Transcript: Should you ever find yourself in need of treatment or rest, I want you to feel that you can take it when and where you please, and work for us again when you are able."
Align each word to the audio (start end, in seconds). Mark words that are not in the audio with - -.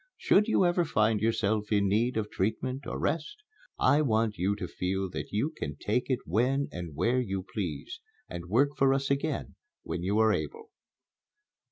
Should 0.17 0.47
you 0.47 0.65
ever 0.65 0.83
find 0.83 1.21
yourself 1.21 1.71
in 1.71 1.87
need 1.87 2.17
of 2.17 2.31
treatment 2.31 2.87
or 2.87 2.97
rest, 2.97 3.37
I 3.77 4.01
want 4.01 4.35
you 4.35 4.55
to 4.55 4.67
feel 4.67 5.07
that 5.11 5.31
you 5.31 5.51
can 5.55 5.75
take 5.75 6.09
it 6.09 6.17
when 6.25 6.69
and 6.71 6.95
where 6.95 7.19
you 7.21 7.43
please, 7.53 7.99
and 8.27 8.49
work 8.49 8.69
for 8.75 8.95
us 8.95 9.11
again 9.11 9.57
when 9.83 10.01
you 10.01 10.17
are 10.17 10.33
able." 10.33 10.71